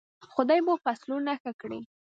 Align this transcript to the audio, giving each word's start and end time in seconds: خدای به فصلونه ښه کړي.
خدای 0.33 0.61
به 0.65 0.73
فصلونه 0.83 1.33
ښه 1.41 1.51
کړي. 1.61 1.81